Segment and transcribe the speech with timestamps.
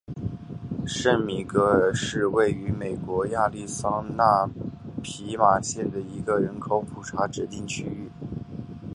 [0.87, 4.53] 圣米格尔是位于美国亚利桑那州
[5.03, 8.09] 皮马县的一个人口普查指定地区。